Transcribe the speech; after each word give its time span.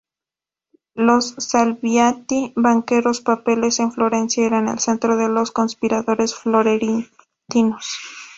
Los 0.95 1.35
Salviati, 1.37 2.53
banqueros 2.55 3.21
papales 3.21 3.79
en 3.79 3.91
Florencia, 3.91 4.47
eran 4.47 4.67
el 4.67 4.79
centro 4.79 5.15
de 5.15 5.29
los 5.29 5.51
conspiradores 5.51 6.33
florentinos. 6.33 7.85